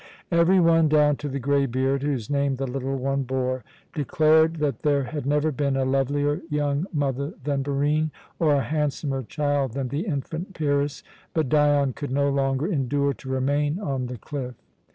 [0.31, 3.63] Every one, down to the greybeard whose name the little one bore,
[3.93, 8.09] declared that there had never been a lovelier young mother than Barine
[8.39, 11.03] or a handsomer child than the infant Pyrrhus;
[11.35, 14.55] but Dion could no longer endure to remain on the cliff.